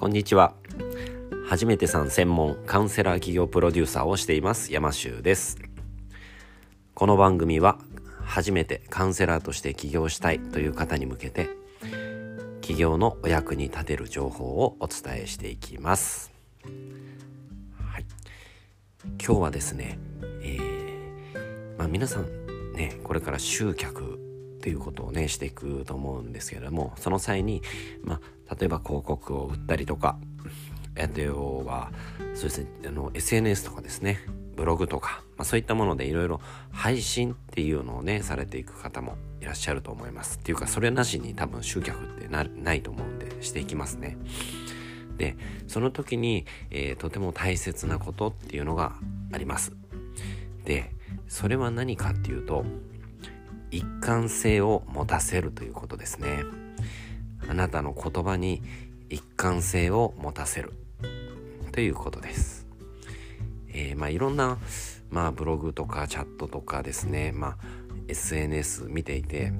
[0.00, 0.54] こんにちは。
[1.46, 5.58] 初めてさん専門カウンセラー企業プロデューサーをしています山修です。
[6.94, 7.76] この番組は
[8.24, 11.50] 初めてカウンセラーとして起業したいという方に向けて
[12.62, 16.32] 起業のお役に立てる情報をお伝えしていきます、
[16.64, 18.06] はい、
[19.22, 19.98] 今日はですね、
[20.40, 24.18] えー、まあ、皆さんねこれから集客
[24.60, 27.62] っていうことをねしていくと思うんですけれどもその際に、
[28.04, 30.18] まあ、例えば広告を売ったりとか
[30.98, 31.90] あとは
[32.34, 34.20] そうですねあの SNS とかですね
[34.56, 40.36] ブログとか、まあ、そういったものでいろいろ配信っていうのをねされていく方もいらっしゃると思います。
[40.36, 44.18] っていうかそれなしに多分集客ってないと思うんでしていきますね。
[45.16, 48.92] でその時に、えー、とても大切なことっていうのが
[49.32, 49.72] あります。
[50.66, 50.94] で
[51.26, 52.66] それは何かっていうと
[53.70, 56.44] 一貫性を持たせるということですね。
[57.48, 58.62] あなたの言葉に
[59.08, 60.72] 一貫性を持たせる。
[61.72, 62.66] ということです、
[63.68, 64.58] えー、まあいろんな、
[65.10, 67.56] まあ、ブログとかチャットとかですね、まあ、
[68.08, 69.52] SNS 見ていて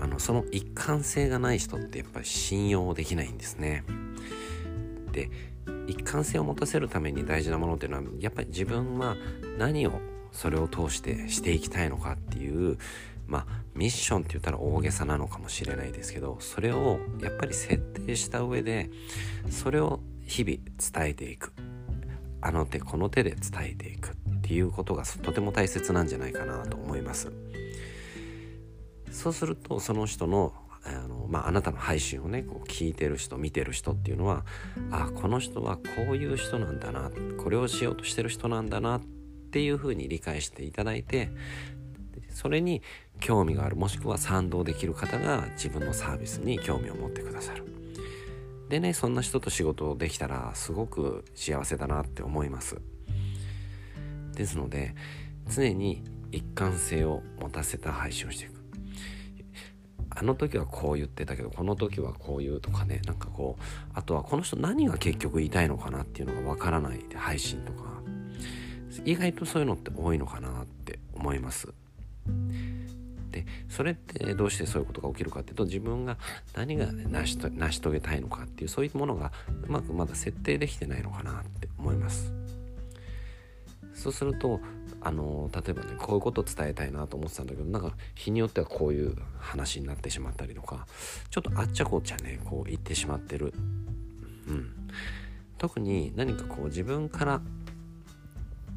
[0.00, 3.84] あのその一貫性がない人ってやっぱり信用できないんですね。
[5.12, 5.30] で
[5.86, 9.16] 一貫性を持たせるために大事なものっていうのはやっぱり自分は
[9.58, 9.92] 何を
[10.36, 12.78] それを通してしていきたいのかっていう
[13.26, 18.90] まあミッションって言ったら大げさなのかもしれないですけどそれをやっぱり設定した上で
[19.50, 20.58] それを日々
[21.02, 21.52] 伝えていく。
[22.42, 27.32] あの手この手で伝えていくっていうことがとても大切なんじゃないかなと思います。
[29.10, 30.52] そうするとその人の
[30.84, 34.44] あの、まあ、あなたの配信をねこう聞いてる人見てる人っていうのは
[34.92, 37.10] あこの人はこういう人なんだな
[37.42, 39.15] これをしようとしてる人なんだなって
[39.56, 41.30] ていうふうに理解していただいて
[42.28, 42.82] それに
[43.20, 47.64] 興味があるもしくは賛同できる方が自分のサービスに興味を持ってくださる。
[48.68, 52.82] でねそんな人と仕事できたらすごく幸せだなって思います。
[54.34, 54.94] ですので
[55.48, 58.62] 常に一貫性を持たせた配信をしていく。
[60.10, 63.62] あの時はこう言ってたけどこの時はこう言うとかねなんかこう
[63.94, 67.96] あとはこの人何が結局言いたいのかなっていうのがわからないで配信とか。
[69.04, 71.68] 意外とそういうのって多いのかなって思います。
[73.30, 76.16] でそれってどうしてそういうことが起きるかっていうと自分が
[76.54, 79.32] 何が成し成し遂げたいのかっていうそういうものが
[79.64, 82.32] うまくまだ設定できてないのかなって思います。
[83.94, 84.60] そうすると
[85.00, 90.86] あの例えばねこういうことを伝えたいなと思ってたんだけどなんか日によってはこういう話になってしまったりとか
[91.30, 93.54] ちょっとあっちゃこっちゃねこう言ってしまってる。
[94.48, 94.72] うん。
[95.58, 97.40] 特に何かこう自分から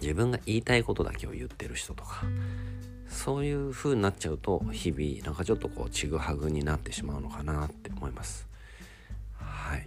[0.00, 2.24] 自分が言いたいことだけを言ってる人とか
[3.10, 8.46] そういう風になっちゃうと日々なんかちょっとこうちぐはぐになってしまうのかなって思います。
[9.36, 9.86] はい。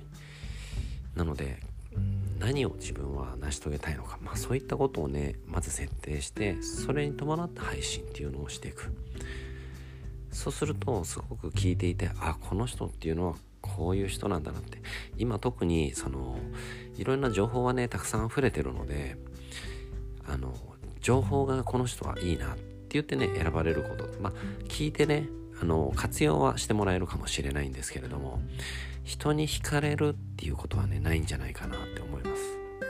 [1.15, 1.59] なので
[2.39, 8.93] 何を自分は成し遂げたいのか、まあ、そういったことをねまず設定してそれに伴った配信っていうのをしていく。
[10.31, 14.79] そうするとすごく聞いていてあこの人っていうのはこういう人なんだなって。
[15.17, 16.37] 今特にその
[16.97, 19.15] いろんな情報はねたくさん溢れてるので
[20.27, 20.53] あの
[21.01, 24.07] 情報がこの人はいいなって言ってね選ばれること。
[24.21, 24.33] まあ
[24.67, 25.27] 聞いてね
[25.61, 28.41] あの活用はしてもらえるかもしれないんですけれども
[29.03, 32.41] 人に惹かれるっていうことはねないんじゃないかなって思います。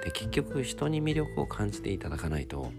[0.04, 2.72] で結局人に魅力を感じていただかないと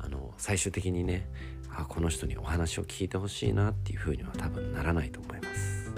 [0.00, 1.26] あの最終的にね
[1.70, 5.92] あこの人にお話を聞いてほしいなっていうふうには多分ならないと思います。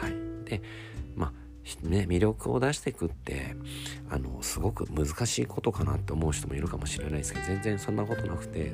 [0.00, 0.44] はい。
[0.44, 0.62] で
[1.82, 3.56] ね、魅力を出していくって
[4.08, 8.72] あのすごく難しいことかなって思う人もいるかもしれないですけど全然そんなことなくて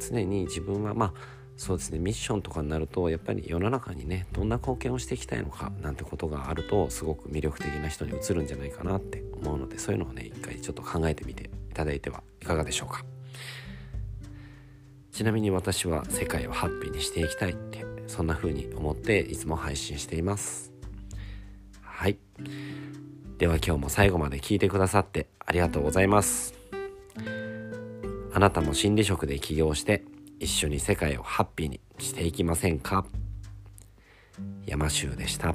[0.00, 1.12] 常に自分はまあ
[1.56, 13.04] そうですねミッションとかになるとやっぱり世の中にねどんな貢献をしていきたいのかなんてことがあるとすごく魅力的な人に映るんじゃないかなって思うのでそういうのをね一回ちょっと考えてみていただいてはいかがでしょうか。
[15.12, 20.73] ちなみに私は世界をハッピーにしていきたいってそんな風に思っていつも配信しています。
[23.38, 26.54] では今日も最後まで聞いてくださってありがとうございます
[28.32, 30.04] あなたも心理職で起業して
[30.40, 33.06] 一緒に世界をハッピーにしていきませんか？
[34.66, 35.54] 山州でした。